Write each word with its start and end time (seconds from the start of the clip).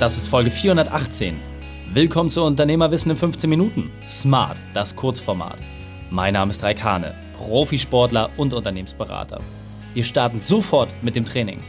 Das 0.00 0.16
ist 0.16 0.28
Folge 0.28 0.52
418. 0.52 1.40
Willkommen 1.92 2.30
zu 2.30 2.44
Unternehmerwissen 2.44 3.10
in 3.10 3.16
15 3.16 3.50
Minuten. 3.50 3.90
Smart, 4.06 4.60
das 4.72 4.94
Kurzformat. 4.94 5.58
Mein 6.08 6.34
Name 6.34 6.52
ist 6.52 6.62
Raikane, 6.62 7.16
Profisportler 7.36 8.30
und 8.36 8.54
Unternehmensberater. 8.54 9.40
Wir 9.94 10.04
starten 10.04 10.40
sofort 10.40 10.94
mit 11.02 11.16
dem 11.16 11.24
Training. 11.24 11.64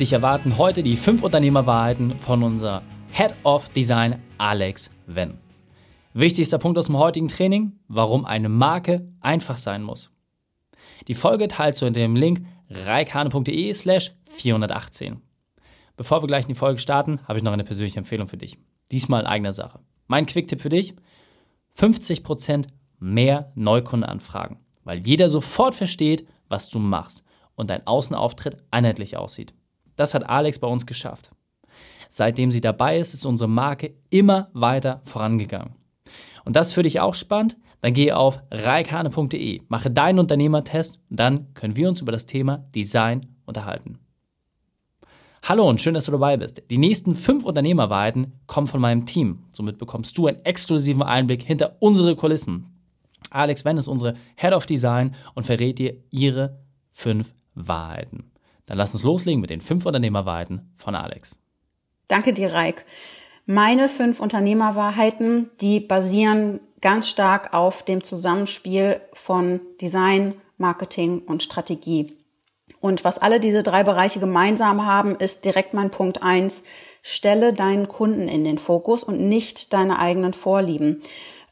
Dich 0.00 0.14
erwarten 0.14 0.56
heute 0.56 0.82
die 0.82 0.96
5 0.96 1.22
Unternehmerwahrheiten 1.22 2.18
von 2.18 2.42
unser 2.42 2.80
Head 3.12 3.34
of 3.42 3.68
Design 3.68 4.22
Alex 4.38 4.90
Wenn. 5.06 5.34
Wichtigster 6.14 6.56
Punkt 6.56 6.78
aus 6.78 6.86
dem 6.86 6.96
heutigen 6.96 7.28
Training, 7.28 7.72
warum 7.88 8.24
eine 8.24 8.48
Marke 8.48 9.06
einfach 9.20 9.58
sein 9.58 9.82
muss. 9.82 10.10
Die 11.06 11.14
Folge 11.14 11.48
teilst 11.48 11.82
du 11.82 11.86
unter 11.86 12.00
dem 12.00 12.16
Link 12.16 12.46
reikane.de 12.70 13.74
slash 13.74 14.12
418. 14.30 15.27
Bevor 15.98 16.22
wir 16.22 16.28
gleich 16.28 16.44
in 16.44 16.50
die 16.50 16.54
Folge 16.54 16.78
starten, 16.78 17.18
habe 17.26 17.38
ich 17.38 17.44
noch 17.44 17.52
eine 17.52 17.64
persönliche 17.64 17.98
Empfehlung 17.98 18.28
für 18.28 18.36
dich. 18.36 18.56
Diesmal 18.92 19.22
in 19.22 19.26
eigener 19.26 19.52
Sache. 19.52 19.80
Mein 20.06 20.26
Quick-Tipp 20.26 20.60
für 20.60 20.68
dich: 20.68 20.94
50% 21.76 22.68
mehr 23.00 23.50
Neukundenanfragen, 23.56 24.58
weil 24.84 25.04
jeder 25.04 25.28
sofort 25.28 25.74
versteht, 25.74 26.24
was 26.48 26.70
du 26.70 26.78
machst 26.78 27.24
und 27.56 27.68
dein 27.68 27.84
Außenauftritt 27.84 28.58
einheitlich 28.70 29.16
aussieht. 29.16 29.54
Das 29.96 30.14
hat 30.14 30.28
Alex 30.28 30.60
bei 30.60 30.68
uns 30.68 30.86
geschafft. 30.86 31.32
Seitdem 32.08 32.52
sie 32.52 32.60
dabei 32.60 33.00
ist, 33.00 33.12
ist 33.12 33.26
unsere 33.26 33.50
Marke 33.50 33.94
immer 34.08 34.50
weiter 34.52 35.00
vorangegangen. 35.02 35.74
Und 36.44 36.54
das 36.54 36.72
für 36.72 36.84
dich 36.84 37.00
auch 37.00 37.16
spannend? 37.16 37.56
Dann 37.80 37.92
gehe 37.92 38.16
auf 38.16 38.40
reikane.de, 38.52 39.62
mache 39.66 39.90
deinen 39.90 40.20
Unternehmertest 40.20 41.00
und 41.10 41.18
dann 41.18 41.52
können 41.54 41.74
wir 41.74 41.88
uns 41.88 42.00
über 42.00 42.12
das 42.12 42.26
Thema 42.26 42.58
Design 42.72 43.34
unterhalten. 43.46 43.98
Hallo 45.48 45.66
und 45.66 45.80
schön, 45.80 45.94
dass 45.94 46.04
du 46.04 46.12
dabei 46.12 46.36
bist. 46.36 46.60
Die 46.68 46.76
nächsten 46.76 47.14
fünf 47.14 47.46
Unternehmerwahrheiten 47.46 48.34
kommen 48.46 48.66
von 48.66 48.82
meinem 48.82 49.06
Team. 49.06 49.44
Somit 49.50 49.78
bekommst 49.78 50.18
du 50.18 50.26
einen 50.26 50.44
exklusiven 50.44 51.02
Einblick 51.02 51.42
hinter 51.42 51.76
unsere 51.78 52.16
Kulissen. 52.16 52.66
Alex 53.30 53.64
Wenn 53.64 53.78
ist 53.78 53.88
unsere 53.88 54.14
Head 54.36 54.52
of 54.52 54.66
Design 54.66 55.14
und 55.34 55.44
verrät 55.44 55.78
dir 55.78 55.96
ihre 56.10 56.58
fünf 56.92 57.32
Wahrheiten. 57.54 58.30
Dann 58.66 58.76
lass 58.76 58.92
uns 58.92 59.04
loslegen 59.04 59.40
mit 59.40 59.48
den 59.48 59.62
fünf 59.62 59.86
Unternehmerwahrheiten 59.86 60.70
von 60.76 60.94
Alex. 60.94 61.38
Danke 62.08 62.34
dir, 62.34 62.52
Reik. 62.52 62.84
Meine 63.46 63.88
fünf 63.88 64.20
Unternehmerwahrheiten, 64.20 65.48
die 65.62 65.80
basieren 65.80 66.60
ganz 66.82 67.08
stark 67.08 67.54
auf 67.54 67.82
dem 67.82 68.04
Zusammenspiel 68.04 69.00
von 69.14 69.60
Design, 69.80 70.36
Marketing 70.58 71.20
und 71.20 71.42
Strategie. 71.42 72.17
Und 72.80 73.04
was 73.04 73.18
alle 73.18 73.40
diese 73.40 73.62
drei 73.62 73.82
Bereiche 73.82 74.20
gemeinsam 74.20 74.86
haben, 74.86 75.16
ist 75.16 75.44
direkt 75.44 75.74
mein 75.74 75.90
Punkt 75.90 76.22
eins: 76.22 76.64
Stelle 77.02 77.52
deinen 77.52 77.88
Kunden 77.88 78.28
in 78.28 78.44
den 78.44 78.58
Fokus 78.58 79.02
und 79.02 79.20
nicht 79.20 79.72
deine 79.72 79.98
eigenen 79.98 80.34
Vorlieben. 80.34 81.02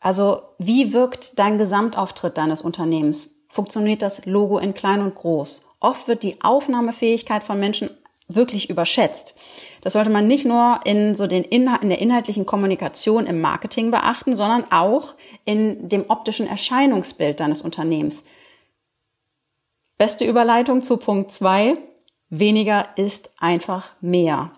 Also 0.00 0.42
wie 0.58 0.92
wirkt 0.92 1.38
dein 1.38 1.56
Gesamtauftritt 1.56 2.36
deines 2.36 2.60
Unternehmens? 2.60 3.42
Funktioniert 3.48 4.02
das 4.02 4.26
Logo 4.26 4.58
in 4.58 4.74
klein 4.74 5.00
und 5.00 5.14
groß? 5.14 5.64
Oft 5.80 6.08
wird 6.08 6.22
die 6.22 6.42
Aufnahmefähigkeit 6.42 7.42
von 7.42 7.58
Menschen 7.58 7.88
wirklich 8.28 8.70
überschätzt. 8.70 9.34
Das 9.82 9.92
sollte 9.92 10.10
man 10.10 10.26
nicht 10.26 10.46
nur 10.46 10.80
in 10.84 11.14
so 11.14 11.26
den 11.26 11.44
Inhalt, 11.44 11.82
in 11.82 11.90
der 11.90 12.00
inhaltlichen 12.00 12.46
Kommunikation 12.46 13.26
im 13.26 13.40
Marketing 13.40 13.90
beachten, 13.90 14.34
sondern 14.34 14.64
auch 14.70 15.14
in 15.44 15.88
dem 15.88 16.06
optischen 16.08 16.46
Erscheinungsbild 16.46 17.38
deines 17.38 17.62
Unternehmens. 17.62 18.24
Beste 20.04 20.26
Überleitung 20.26 20.82
zu 20.82 20.98
Punkt 20.98 21.32
zwei: 21.32 21.78
Weniger 22.28 22.88
ist 22.96 23.30
einfach 23.38 23.86
mehr. 24.02 24.50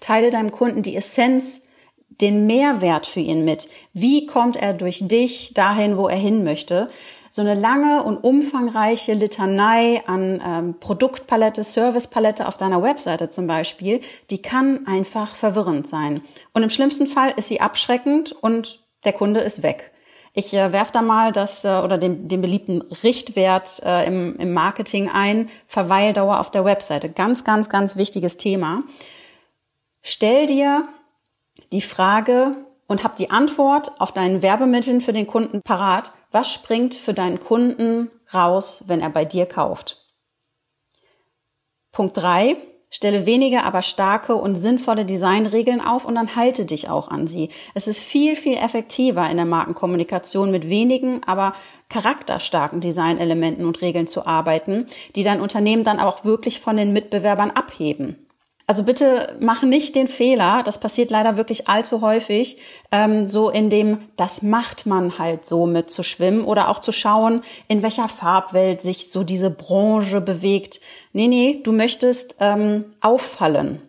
Teile 0.00 0.30
deinem 0.30 0.50
Kunden 0.50 0.82
die 0.82 0.96
Essenz, 0.96 1.68
den 2.08 2.46
Mehrwert 2.46 3.06
für 3.06 3.20
ihn 3.20 3.44
mit. 3.44 3.68
Wie 3.92 4.24
kommt 4.24 4.56
er 4.56 4.72
durch 4.72 5.06
dich 5.06 5.52
dahin, 5.52 5.98
wo 5.98 6.08
er 6.08 6.16
hin 6.16 6.42
möchte? 6.42 6.88
So 7.30 7.42
eine 7.42 7.52
lange 7.52 8.02
und 8.02 8.16
umfangreiche 8.16 9.12
Litanei 9.12 10.02
an 10.06 10.42
ähm, 10.42 10.80
Produktpalette, 10.80 11.64
Servicepalette 11.64 12.48
auf 12.48 12.56
deiner 12.56 12.82
Webseite 12.82 13.28
zum 13.28 13.46
Beispiel, 13.46 14.00
die 14.30 14.40
kann 14.40 14.86
einfach 14.86 15.34
verwirrend 15.36 15.86
sein. 15.86 16.22
Und 16.54 16.62
im 16.62 16.70
schlimmsten 16.70 17.08
Fall 17.08 17.34
ist 17.36 17.48
sie 17.48 17.60
abschreckend 17.60 18.32
und 18.32 18.80
der 19.04 19.12
Kunde 19.12 19.40
ist 19.40 19.62
weg. 19.62 19.92
Ich 20.38 20.54
äh, 20.54 20.70
werfe 20.70 20.92
da 20.92 21.02
mal 21.02 21.32
das 21.32 21.64
äh, 21.64 21.80
oder 21.82 21.98
den, 21.98 22.28
den 22.28 22.40
beliebten 22.40 22.80
Richtwert 23.02 23.82
äh, 23.84 24.06
im, 24.06 24.36
im 24.38 24.52
Marketing 24.52 25.08
ein, 25.08 25.50
Verweildauer 25.66 26.38
auf 26.38 26.52
der 26.52 26.64
Webseite. 26.64 27.08
Ganz, 27.08 27.42
ganz, 27.42 27.68
ganz 27.68 27.96
wichtiges 27.96 28.36
Thema. 28.36 28.84
Stell 30.00 30.46
dir 30.46 30.88
die 31.72 31.80
Frage 31.80 32.54
und 32.86 33.02
hab 33.02 33.16
die 33.16 33.32
Antwort 33.32 34.00
auf 34.00 34.12
deinen 34.12 34.40
Werbemitteln 34.40 35.00
für 35.00 35.12
den 35.12 35.26
Kunden 35.26 35.60
parat. 35.60 36.12
Was 36.30 36.52
springt 36.52 36.94
für 36.94 37.14
deinen 37.14 37.40
Kunden 37.40 38.08
raus, 38.32 38.84
wenn 38.86 39.00
er 39.00 39.10
bei 39.10 39.24
dir 39.24 39.44
kauft? 39.44 40.06
Punkt 41.90 42.16
drei 42.16 42.58
Stelle 42.90 43.26
weniger, 43.26 43.64
aber 43.64 43.82
starke 43.82 44.34
und 44.34 44.56
sinnvolle 44.56 45.04
Designregeln 45.04 45.80
auf 45.80 46.06
und 46.06 46.14
dann 46.14 46.36
halte 46.36 46.64
dich 46.64 46.88
auch 46.88 47.08
an 47.08 47.26
sie. 47.26 47.50
Es 47.74 47.86
ist 47.86 48.02
viel, 48.02 48.34
viel 48.34 48.56
effektiver 48.56 49.28
in 49.30 49.36
der 49.36 49.46
Markenkommunikation 49.46 50.50
mit 50.50 50.68
wenigen, 50.68 51.22
aber 51.24 51.52
charakterstarken 51.90 52.80
Designelementen 52.80 53.66
und 53.66 53.82
Regeln 53.82 54.06
zu 54.06 54.26
arbeiten, 54.26 54.86
die 55.16 55.22
dein 55.22 55.40
Unternehmen 55.40 55.84
dann 55.84 56.00
auch 56.00 56.24
wirklich 56.24 56.60
von 56.60 56.76
den 56.76 56.92
Mitbewerbern 56.92 57.50
abheben. 57.50 58.27
Also 58.70 58.82
bitte 58.82 59.34
mach 59.40 59.62
nicht 59.62 59.94
den 59.94 60.08
Fehler, 60.08 60.62
das 60.62 60.78
passiert 60.78 61.10
leider 61.10 61.38
wirklich 61.38 61.68
allzu 61.68 62.02
häufig, 62.02 62.58
ähm, 62.92 63.26
so 63.26 63.48
in 63.48 63.70
dem, 63.70 64.00
das 64.18 64.42
macht 64.42 64.84
man 64.84 65.18
halt 65.18 65.46
so 65.46 65.66
mit 65.66 65.88
zu 65.88 66.02
schwimmen 66.02 66.44
oder 66.44 66.68
auch 66.68 66.78
zu 66.78 66.92
schauen, 66.92 67.40
in 67.66 67.82
welcher 67.82 68.10
Farbwelt 68.10 68.82
sich 68.82 69.10
so 69.10 69.24
diese 69.24 69.48
Branche 69.48 70.20
bewegt. 70.20 70.80
Nee, 71.14 71.28
nee, 71.28 71.62
du 71.64 71.72
möchtest 71.72 72.36
ähm, 72.40 72.84
auffallen. 73.00 73.80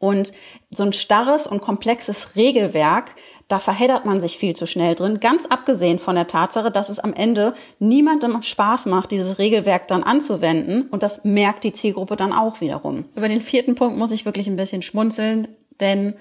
Und 0.00 0.32
so 0.70 0.82
ein 0.82 0.94
starres 0.94 1.46
und 1.46 1.60
komplexes 1.60 2.34
Regelwerk, 2.34 3.14
da 3.48 3.58
verheddert 3.58 4.06
man 4.06 4.18
sich 4.18 4.38
viel 4.38 4.56
zu 4.56 4.66
schnell 4.66 4.94
drin. 4.94 5.20
Ganz 5.20 5.44
abgesehen 5.44 5.98
von 5.98 6.16
der 6.16 6.26
Tatsache, 6.26 6.70
dass 6.70 6.88
es 6.88 6.98
am 6.98 7.12
Ende 7.12 7.52
niemandem 7.78 8.40
Spaß 8.40 8.86
macht, 8.86 9.10
dieses 9.10 9.38
Regelwerk 9.38 9.88
dann 9.88 10.02
anzuwenden. 10.02 10.88
Und 10.90 11.02
das 11.02 11.24
merkt 11.24 11.64
die 11.64 11.74
Zielgruppe 11.74 12.16
dann 12.16 12.32
auch 12.32 12.62
wiederum. 12.62 13.04
Über 13.14 13.28
den 13.28 13.42
vierten 13.42 13.74
Punkt 13.74 13.98
muss 13.98 14.10
ich 14.10 14.24
wirklich 14.24 14.46
ein 14.46 14.56
bisschen 14.56 14.82
schmunzeln, 14.82 15.48
denn 15.80 16.16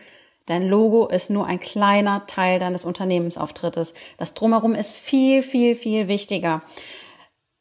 Dein 0.50 0.67
Logo 0.67 1.06
ist 1.06 1.29
nur 1.29 1.46
ein 1.46 1.59
kleiner 1.59 2.25
Teil 2.25 2.57
deines 2.57 2.84
Unternehmensauftrittes. 2.84 3.94
Das 4.17 4.34
drumherum 4.34 4.73
ist 4.73 4.96
viel, 4.96 5.44
viel, 5.44 5.75
viel 5.75 6.07
wichtiger. 6.07 6.63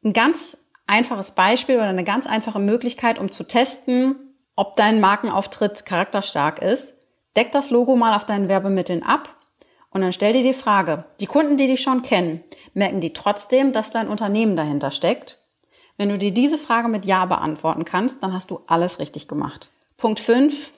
Ein 0.03 0.15
ganz 0.15 0.57
einfaches 0.87 1.33
Beispiel 1.33 1.75
oder 1.75 1.89
eine 1.89 2.05
ganz 2.05 2.27
einfache 2.27 2.61
Möglichkeit, 2.61 3.19
um 3.19 3.31
zu 3.31 3.45
testen, 3.45 4.17
ob 4.59 4.75
dein 4.75 5.01
Markenauftritt 5.01 5.87
charakterstark 5.87 6.61
ist. 6.61 7.07
Deck 7.37 7.53
das 7.53 7.71
Logo 7.71 7.95
mal 7.95 8.17
auf 8.17 8.25
deinen 8.25 8.49
Werbemitteln 8.49 9.05
ab 9.05 9.37
und 9.91 10.01
dann 10.01 10.13
stell 10.13 10.33
dir 10.33 10.43
die 10.43 10.53
Frage, 10.53 11.05
die 11.21 11.27
Kunden, 11.27 11.57
die 11.57 11.69
dich 11.69 11.81
schon 11.81 12.03
kennen, 12.03 12.43
merken 12.75 13.01
die 13.01 13.13
trotzdem, 13.13 13.73
dass 13.73 13.93
dein 13.93 14.09
Unternehmen 14.09 14.57
dahinter 14.57 14.91
steckt? 14.91 15.39
Wenn 15.97 16.09
du 16.09 16.19
dir 16.19 16.33
diese 16.33 16.59
Frage 16.59 16.89
mit 16.89 17.07
Ja 17.07 17.25
beantworten 17.27 17.85
kannst, 17.85 18.21
dann 18.23 18.33
hast 18.33 18.51
du 18.51 18.61
alles 18.67 18.99
richtig 18.99 19.29
gemacht. 19.29 19.71
Punkt 19.97 20.19
5. 20.19 20.73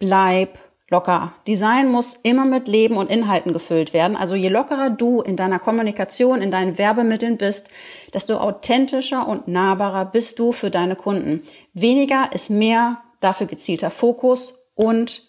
Bleib 0.00 0.58
locker. 0.88 1.32
Design 1.46 1.88
muss 1.88 2.14
immer 2.14 2.44
mit 2.44 2.66
Leben 2.66 2.96
und 2.96 3.10
Inhalten 3.10 3.52
gefüllt 3.52 3.92
werden. 3.92 4.16
Also 4.16 4.34
je 4.34 4.48
lockerer 4.48 4.90
du 4.90 5.20
in 5.20 5.36
deiner 5.36 5.60
Kommunikation, 5.60 6.42
in 6.42 6.50
deinen 6.50 6.78
Werbemitteln 6.78 7.36
bist, 7.36 7.70
desto 8.12 8.38
authentischer 8.38 9.28
und 9.28 9.46
nahbarer 9.46 10.04
bist 10.04 10.40
du 10.40 10.50
für 10.50 10.70
deine 10.70 10.96
Kunden. 10.96 11.44
Weniger 11.74 12.32
ist 12.32 12.50
mehr 12.50 12.96
dafür 13.20 13.46
gezielter 13.46 13.90
Fokus 13.90 14.54
und 14.74 15.22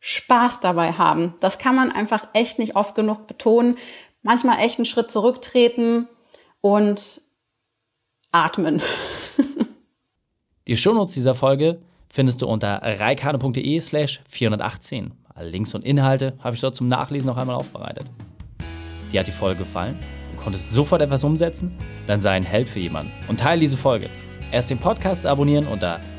Spaß 0.00 0.60
dabei 0.60 0.92
haben. 0.92 1.34
Das 1.40 1.58
kann 1.58 1.74
man 1.74 1.90
einfach 1.90 2.28
echt 2.32 2.58
nicht 2.58 2.76
oft 2.76 2.94
genug 2.94 3.26
betonen. 3.26 3.76
Manchmal 4.22 4.60
echt 4.60 4.78
einen 4.78 4.86
Schritt 4.86 5.10
zurücktreten 5.10 6.08
und 6.60 7.20
atmen. 8.32 8.82
Die 10.66 10.76
Shownotes 10.76 11.14
dieser 11.14 11.34
Folge 11.34 11.80
findest 12.08 12.42
du 12.42 12.48
unter 12.48 12.80
reikane.de 12.82 13.80
slash 13.80 14.20
418. 14.28 15.12
Alle 15.32 15.50
Links 15.50 15.74
und 15.74 15.84
Inhalte 15.84 16.36
habe 16.42 16.54
ich 16.54 16.60
dort 16.60 16.74
zum 16.74 16.88
Nachlesen 16.88 17.28
noch 17.28 17.36
einmal 17.36 17.56
aufbereitet. 17.56 18.06
Dir 19.12 19.20
hat 19.20 19.28
die 19.28 19.32
Folge 19.32 19.60
gefallen? 19.60 19.98
Du 20.34 20.42
konntest 20.42 20.70
sofort 20.70 21.02
etwas 21.02 21.22
umsetzen? 21.22 21.76
Dann 22.06 22.20
sei 22.20 22.32
ein 22.32 22.44
Held 22.44 22.68
für 22.68 22.80
jemanden 22.80 23.12
und 23.28 23.38
teile 23.38 23.60
diese 23.60 23.76
Folge. 23.76 24.10
Erst 24.50 24.70
den 24.70 24.78
Podcast 24.78 25.26
abonnieren 25.26 25.66
unter 25.66 26.00